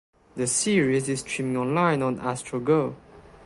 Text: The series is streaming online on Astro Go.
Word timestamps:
The 0.35 0.47
series 0.47 1.07
is 1.09 1.19
streaming 1.19 1.57
online 1.57 2.01
on 2.01 2.19
Astro 2.21 2.59
Go. 2.59 2.95